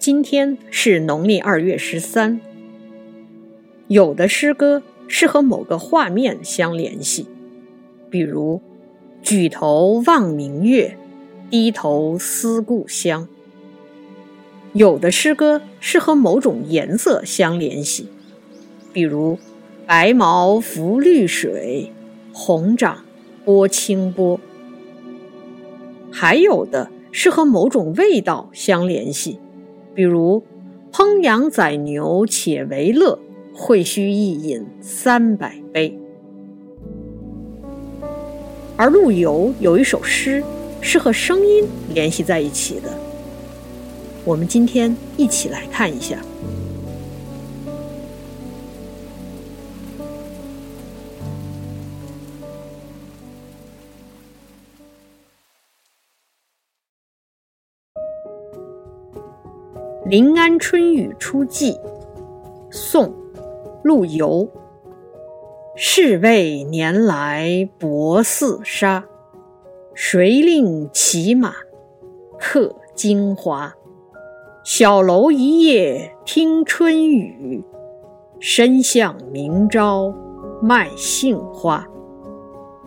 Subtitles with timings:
[0.00, 2.40] 今天是农历二月十三。
[3.86, 7.26] 有的诗歌是和某个画面相联系，
[8.08, 8.62] 比如
[9.20, 10.96] “举头望明月，
[11.50, 13.28] 低头思故乡”；
[14.72, 18.08] 有的诗歌是和某种颜色相联系，
[18.94, 19.38] 比如
[19.86, 21.92] “白毛浮绿水，
[22.32, 23.04] 红掌
[23.44, 24.38] 拨清波”；
[26.10, 29.38] 还有的是和某种味道相联系，
[30.00, 30.42] 比如
[30.90, 33.18] “烹羊宰牛且为乐”。
[33.52, 35.94] 会须一饮三百杯。
[38.78, 40.42] 而陆游有一首诗
[40.80, 42.88] 是和声音联系在一起的，
[44.24, 46.16] 我们今天一起来看一下
[60.10, 61.72] 《临安春雨初霁》，
[62.68, 63.14] 宋。
[63.84, 64.48] 陆游，
[65.76, 69.04] 是谓年来薄似纱，
[69.94, 71.54] 谁令骑马
[72.40, 73.72] 客京华？
[74.64, 77.64] 小楼一夜听春雨，
[78.40, 80.12] 深巷明朝
[80.60, 81.86] 卖杏花。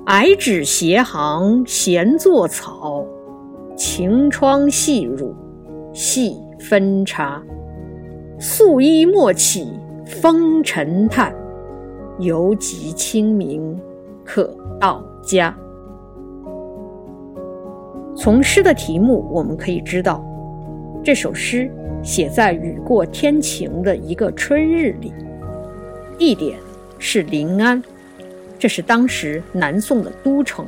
[0.07, 3.05] 矮纸斜行闲作草，
[3.77, 5.33] 晴窗细乳
[5.93, 7.43] 细分茶。
[8.39, 9.71] 素衣莫起。
[10.05, 11.33] 风尘叹，
[12.19, 13.79] 犹及清明
[14.25, 15.55] 可到家。
[18.15, 20.23] 从诗的题目，我们可以知道，
[21.01, 21.71] 这首诗
[22.03, 25.13] 写在雨过天晴的一个春日里，
[26.17, 26.59] 地点
[26.99, 27.81] 是临安，
[28.59, 30.65] 这是当时南宋的都城。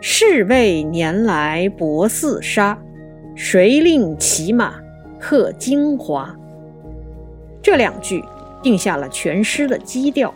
[0.00, 2.80] 是谓年来薄似纱，
[3.34, 4.74] 谁令骑马
[5.18, 6.34] 客京华？
[7.62, 8.24] 这两句
[8.62, 10.32] 定下了全诗的基调。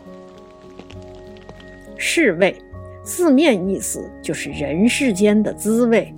[1.97, 2.55] 是味，
[3.03, 6.13] 字面意思就是人世间的滋味，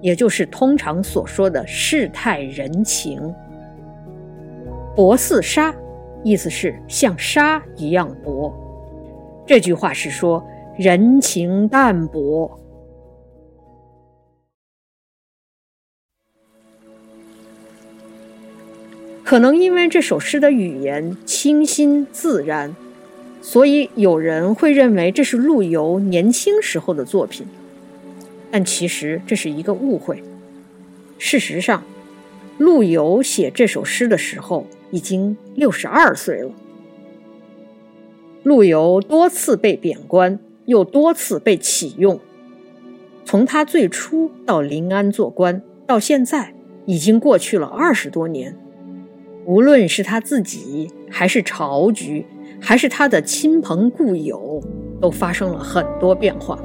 [0.00, 3.34] 也就是通常所说的世态人情。
[4.94, 5.74] 薄似纱，
[6.22, 8.52] 意思是像纱一样薄。
[9.46, 10.44] 这句话是说
[10.76, 12.50] 人情淡薄。
[19.24, 22.76] 可能因为这首诗的语言清新自然，
[23.40, 27.46] 所以有人会认为这是陆游年轻时候的作品，
[28.50, 30.22] 但其实这是一个误会。
[31.18, 31.82] 事实上，
[32.58, 36.50] 陆游写这首诗的时候已经六十二岁了。
[38.42, 42.20] 陆游多次被贬官，又多次被启用，
[43.24, 46.52] 从他最初到临安做官，到现在
[46.84, 48.54] 已经过去了二十多年。
[49.46, 52.24] 无论是他自己，还是朝局，
[52.60, 54.62] 还是他的亲朋故友，
[55.00, 56.58] 都发生了很多变化。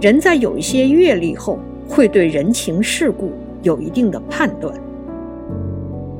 [0.00, 3.32] 人在有一些阅历后，会对人情世故
[3.62, 4.74] 有一定的判断。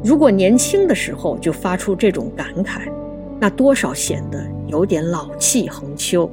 [0.05, 2.93] 如果年轻的时候就发出这种感慨，
[3.41, 6.31] 那多少显得有点老气横秋。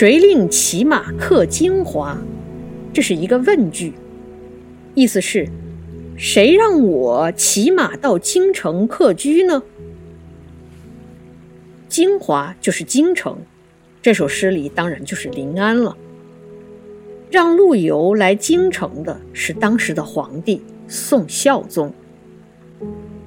[0.00, 2.16] 谁令骑马客京华？
[2.90, 3.92] 这是一个问句，
[4.94, 5.46] 意思是，
[6.16, 9.62] 谁让我骑马到京城客居呢？
[11.86, 13.36] 京华就是京城，
[14.00, 15.94] 这首诗里当然就是临安了。
[17.30, 21.92] 让陆游来京城的是当时的皇帝宋孝宗。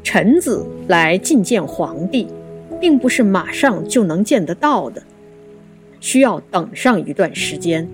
[0.01, 2.25] 臣子来觐见皇帝，
[2.81, 5.03] 并不是马上就能见得到的。
[6.03, 7.87] 需要等上一段时间，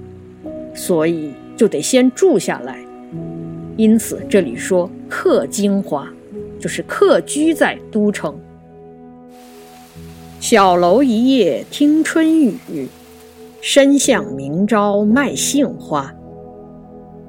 [0.73, 2.75] 所以就得先住下来。
[3.77, 6.11] 因此，这里说“客京华”，
[6.59, 8.35] 就是客居在都城。
[10.39, 12.57] 小楼一夜听春雨，
[13.61, 16.11] 深巷明朝卖杏花。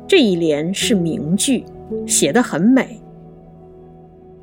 [0.08, 1.62] 这一联是名句，
[2.06, 2.98] 写得很美。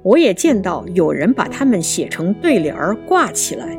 [0.03, 3.75] 我也见到有人把它们写成对联儿挂起来。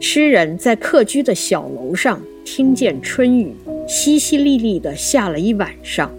[0.00, 3.52] 诗人在客居的小楼上听见春雨
[3.88, 6.10] 淅淅沥沥地下了一晚上。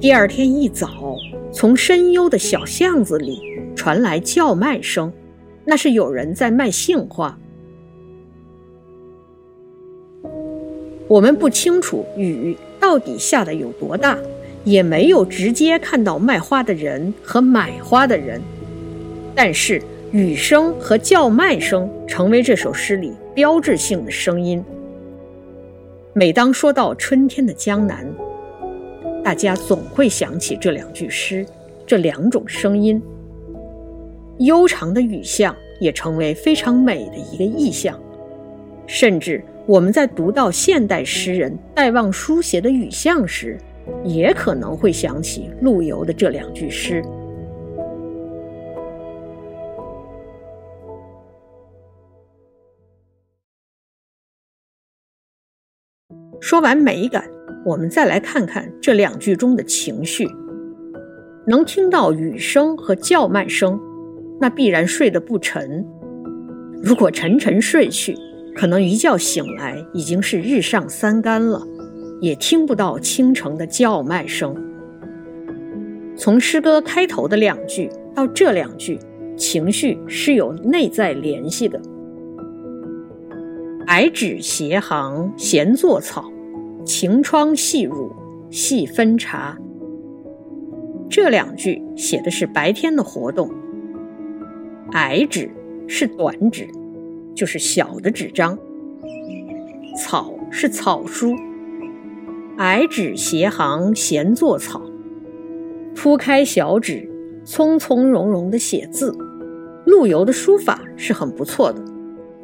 [0.00, 1.18] 第二天一早，
[1.52, 3.42] 从深幽的小巷子里
[3.76, 5.12] 传来叫卖声，
[5.66, 7.38] 那是有人在卖杏花。
[11.08, 14.18] 我们不清楚雨到底下的有多大，
[14.64, 18.40] 也没有直接看到卖花的人和买花的人，
[19.34, 19.82] 但是。
[20.12, 24.64] 雨声和叫卖声成为这首诗里标志性的声音。
[26.12, 28.04] 每当说到春天的江南，
[29.22, 31.46] 大家总会想起这两句诗，
[31.86, 33.00] 这两种声音。
[34.38, 37.96] 悠长的雨巷也成为非常美的一个意象，
[38.88, 43.56] 甚至我们在读到现代诗人戴望舒写的雨巷时，
[44.02, 47.00] 也可能会想起陆游的这两句诗。
[56.50, 57.30] 说完美感，
[57.64, 60.28] 我们再来看看这两句中的情绪。
[61.46, 63.80] 能听到雨声和叫卖声。
[64.40, 65.86] 那必然睡得不沉。
[66.82, 68.16] 如果沉沉睡去，
[68.56, 71.64] 可能一觉醒来已经是日上三竿了，
[72.20, 74.52] 也听不到清晨的叫卖声。
[76.16, 78.98] 从诗歌开头的两句到这两句，
[79.36, 81.80] 情绪是有内在联系的。
[83.86, 86.28] 矮纸斜行闲作草，
[86.84, 88.12] 晴窗细乳
[88.50, 89.56] 细分茶。
[91.08, 93.50] 这两句写的是白天的活动。
[94.92, 95.50] 矮纸
[95.86, 96.66] 是短纸，
[97.34, 98.56] 就是小的纸张；
[99.96, 101.34] 草是草书。
[102.58, 104.82] 矮纸斜行闲作草，
[105.94, 107.08] 铺开小纸，
[107.44, 109.16] 从从容容的写字。
[109.86, 111.82] 陆游的书法是很不错的。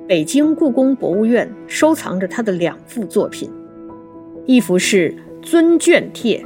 [0.08, 3.50] 北京故宫博物院收藏着他的两幅作品，
[4.46, 5.12] 一幅是
[5.42, 6.38] 《尊卷帖》，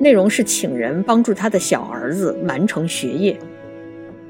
[0.00, 3.38] 内容是请人帮助他的小儿子完成学业。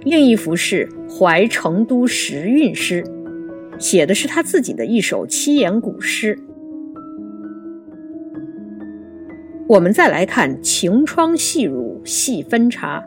[0.03, 3.05] 另一幅是《怀成都时韵诗》，
[3.81, 6.37] 写的是他自己的一首七言古诗。
[9.69, 13.05] 我们再来看“晴窗细乳细分茶”，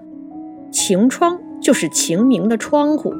[0.71, 3.13] 晴窗就是晴明的窗户。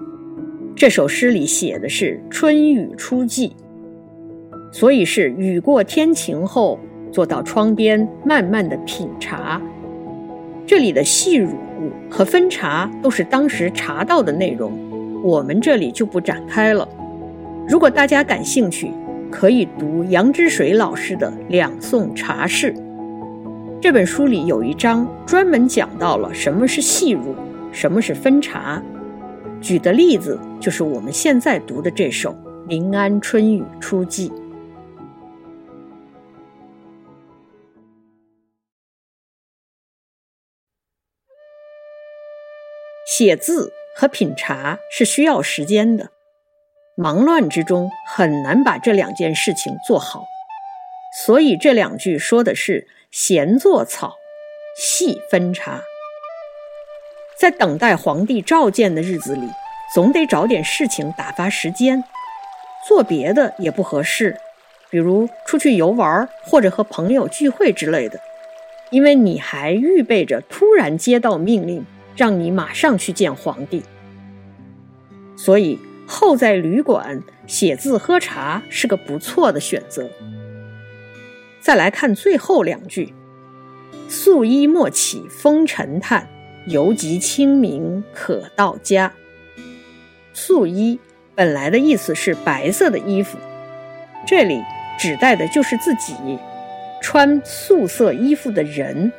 [0.74, 3.51] 这首诗里写的是春雨初霁，
[4.71, 6.79] 所以是雨过天晴后，
[7.12, 9.62] 坐到窗边慢慢的品茶。
[10.65, 11.50] 这里的细乳。
[12.12, 14.71] 和分茶都是当时茶道的内容，
[15.23, 16.88] 我们这里就不展开了。
[17.68, 18.91] 如果大家感兴趣，
[19.31, 22.71] 可以读杨之水老师的《两宋茶事》
[23.81, 27.33] 这本书里有一章专门讲到了什么是细乳，
[27.71, 28.79] 什么是分茶。
[29.59, 32.29] 举的例子就是我们现在读的这首
[32.67, 34.29] 《临安春雨初霁》。
[43.17, 46.11] 写字和品茶是需要时间的，
[46.95, 50.23] 忙乱之中很难把这两件事情做好，
[51.25, 54.15] 所以这两句说的是闲作草，
[54.77, 55.81] 细分茶。
[57.37, 59.49] 在等待皇帝召见的日子里，
[59.93, 62.01] 总得找点事情打发时间，
[62.87, 64.37] 做别的也不合适，
[64.89, 68.21] 比如出去游玩或者和朋友聚会之类的，
[68.89, 71.85] 因为你还预备着突然接到命令。
[72.15, 73.83] 让你马上去见皇帝，
[75.35, 80.09] 所以候在旅馆写字喝茶是个不错的选择。
[81.59, 83.13] 再来看最后两句
[84.09, 86.27] ：“素衣莫起风尘叹，
[86.65, 89.13] 犹及清明可到家。”
[90.33, 91.00] 素衣
[91.36, 93.38] 本来的意思是白色的衣服，
[94.27, 94.62] 这里
[95.00, 96.15] 指代的就是自己
[97.01, 99.12] 穿素色衣服的人。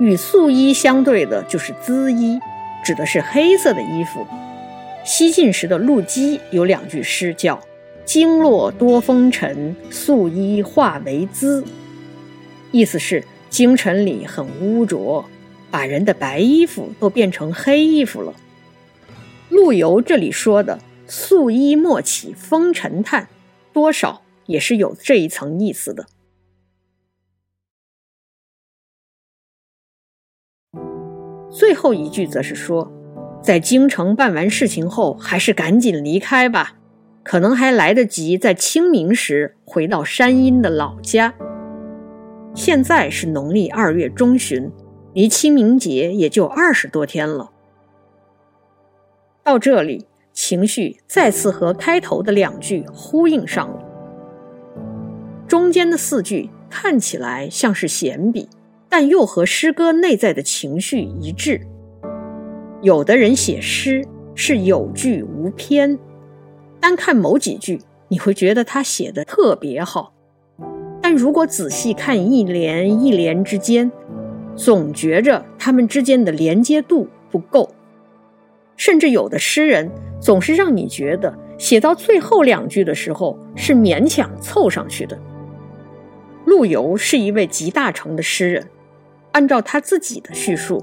[0.00, 2.40] 与素衣相对的就是缁衣，
[2.82, 4.26] 指的是黑色的衣服。
[5.04, 7.60] 西晋时的陆机有两句诗，叫
[8.06, 11.62] “经络多风尘，素衣化为缁”，
[12.72, 15.22] 意思是京城里很污浊，
[15.70, 18.32] 把人的白衣服都变成黑衣服了。
[19.50, 23.28] 陆游这里说的“素衣莫起风尘叹”，
[23.74, 26.06] 多少也是有这一层意思的。
[31.50, 32.90] 最后一句则是说，
[33.42, 36.74] 在京城办完事情后，还是赶紧离开吧，
[37.24, 41.34] 可能还来得及在清明时回到山阴的老家。
[42.54, 44.70] 现在是农历二月中旬，
[45.12, 47.50] 离清明节也就二十多天了。
[49.42, 53.84] 到这里，情绪再次和开头的两句呼应上了，
[55.48, 58.48] 中间的四句看起来像是闲笔。
[58.90, 61.60] 但又和诗歌内在的情绪一致。
[62.82, 64.04] 有的人写诗
[64.34, 65.98] 是有句无篇，
[66.80, 70.12] 单看某几句，你会觉得他写的特别好；
[71.00, 73.90] 但如果仔细看一联一联之间，
[74.56, 77.70] 总觉着他们之间的连接度不够。
[78.76, 85.16] 甚至有的诗人总是让你觉得写到最后两句的时候是勉强凑上去的。
[86.46, 88.66] 陆游是一位集大成的诗人，
[89.32, 90.82] 按照他自己的叙述，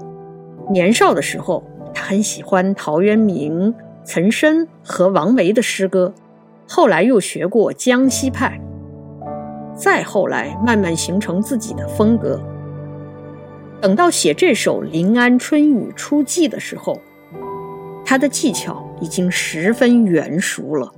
[0.70, 1.62] 年少的时候
[1.94, 3.74] 他很喜欢陶渊明、
[4.04, 6.12] 岑参和王维的诗歌，
[6.68, 8.60] 后来又学过江西派，
[9.74, 12.40] 再后来慢慢形成自己的风格。
[13.80, 17.00] 等到写这首《临安春雨初霁》的时候。
[18.04, 20.90] 他的技巧已经十分圆熟了。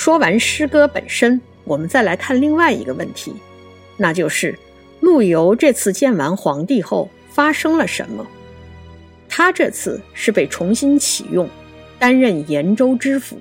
[0.00, 3.34] 说完诗歌本身，我们再来看另外一个问题，
[3.98, 4.58] 那就是
[5.00, 8.26] 陆游这次见完皇帝后发生了什么？
[9.28, 11.46] 他这次是被重新启用，
[11.98, 13.36] 担任延州知府。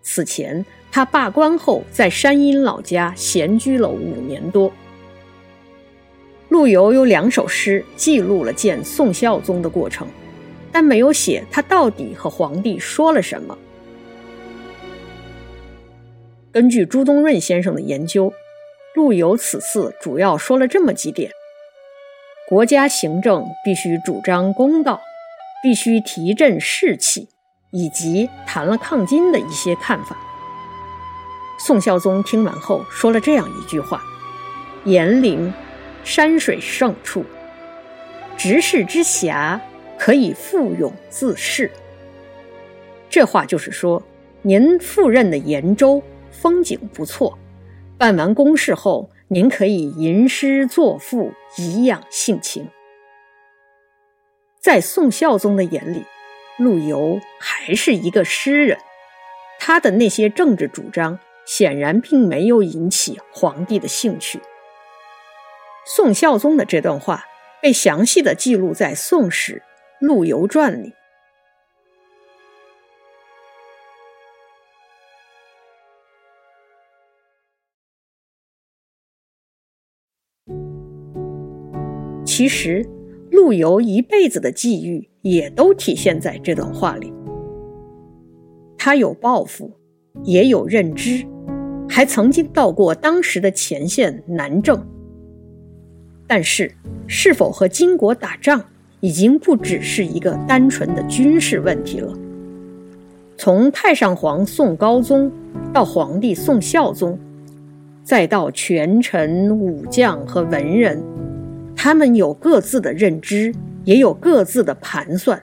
[0.00, 4.72] 此前他罢官后，在山阴老家闲居了五年多。
[6.48, 10.08] 陆游有两首诗记录了见宋孝宗的过程，
[10.72, 13.58] 但没有写他到底和皇帝说了什么。
[16.56, 18.32] 根据朱东润先生的研究，
[18.94, 21.30] 陆游此次主要说了这么几点：
[22.48, 25.02] 国家行政必须主张公道，
[25.62, 27.28] 必须提振士气，
[27.72, 30.16] 以及谈了抗金的一些看法。
[31.58, 34.00] 宋孝宗听完后说了这样一句话
[34.84, 35.52] ：“严陵。”
[36.04, 37.22] 山水胜处，
[38.38, 39.60] 执事之暇，
[39.98, 41.70] 可以复勇自恃。
[43.10, 44.02] 这话就是说，
[44.40, 47.38] 您赴任的延州风景不错，
[47.98, 52.68] 办完公事后，您可以吟诗作赋，颐养性情。
[54.60, 56.04] 在宋孝宗的眼里，
[56.58, 58.78] 陆游还是一个诗人，
[59.60, 64.40] 他的那些政治主张显然并没有引起皇帝的兴趣。
[65.86, 67.24] 宋孝宗的这段话
[67.62, 69.62] 被详细的记录在《宋史·
[70.04, 70.95] 陆游传》里。
[82.36, 82.86] 其实，
[83.30, 87.10] 陆游一辈子的际遇也都体现在这段话里。
[88.76, 89.72] 他有抱负，
[90.22, 91.24] 也有认知，
[91.88, 94.86] 还曾经到过当时的前线南郑。
[96.26, 96.70] 但是，
[97.06, 98.62] 是否和金国打仗，
[99.00, 102.12] 已经不只是一个单纯的军事问题了。
[103.38, 105.32] 从太上皇宋高宗
[105.72, 107.18] 到皇帝宋孝宗，
[108.04, 111.02] 再到权臣、武将和文人，
[111.76, 113.54] 他们有各自的认知，
[113.84, 115.40] 也有各自的盘算。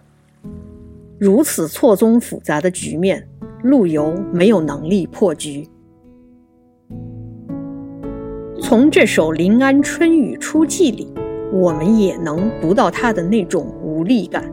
[1.20, 3.26] 如此错综复杂的局面，
[3.62, 5.70] 陆游没有能力破局。
[8.60, 11.14] 从这首《临安春雨初霁》里，
[11.54, 14.44] 我们也能读到他的那种无力感。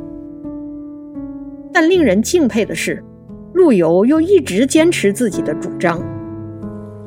[1.72, 3.02] 但令人敬佩的是，
[3.54, 6.00] 陆游又一直坚持自己的主张。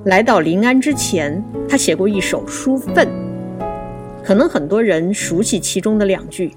[0.06, 2.94] 来到临安之前，他写过一首《书愤》，
[4.24, 6.54] 可能很多人熟悉其中的两句：“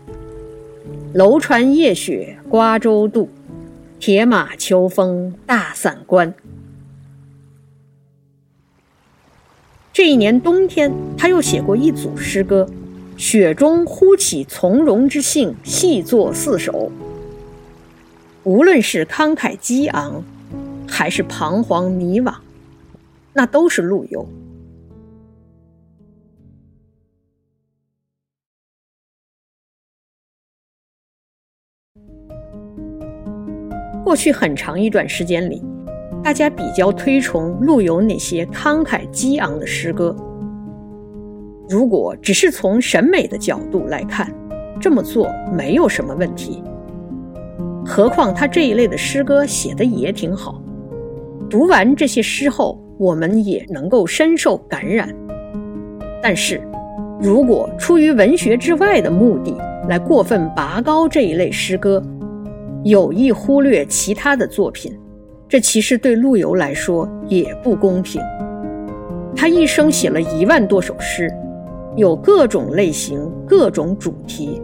[1.13, 3.29] 楼船夜雪瓜洲渡，
[3.99, 6.33] 铁马秋风大散关。”
[9.93, 12.69] 这一年冬天，他又写过一组诗歌
[13.17, 16.93] ：“雪中忽起从容之兴，细作四首。”
[18.45, 20.23] 无论是慷慨激昂，
[20.87, 22.33] 还是彷徨迷惘，
[23.33, 24.29] 那都是陆游。
[34.17, 35.63] 过去很长一段时间里。
[36.25, 40.17] 大家比较推崇陆游那些慷慨激昂的诗歌。
[41.69, 44.33] 如果只是从审美的角度来看，
[44.81, 46.63] 这么做没有什么问题。
[47.85, 50.63] 何况他这一类的诗歌写的也挺好，
[51.51, 55.15] 读完这些诗后，我们也能够深受感染。
[56.23, 56.59] 但是，
[57.21, 59.55] 如果出于文学之外的目的
[59.91, 62.03] 来过分拔高这一类诗歌，
[62.87, 64.97] 有意忽略其他的作品。
[65.49, 68.23] 这其实对陆游来说也不公平。
[69.35, 71.29] 他一生写了一万多首诗，
[71.97, 74.63] 有各种类型、各种主题。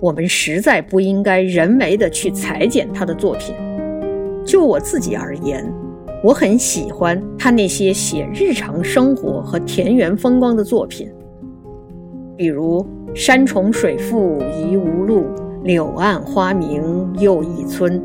[0.00, 3.54] 我们实在不应该人为的去裁剪他的作品。
[4.44, 5.64] 就我自己而言，
[6.24, 11.08] 我很喜欢他那些写日常生活和田园风光的作品，
[12.36, 15.26] 比如“山重水复疑无路，
[15.62, 18.00] 柳暗花明又一村”。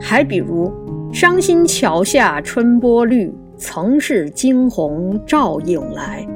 [0.00, 0.72] 还比如
[1.12, 6.26] “伤心桥下春波绿，曾是惊鸿照影来”，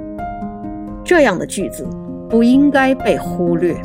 [1.04, 1.87] 这样的句子
[2.28, 3.76] 不应该被忽略。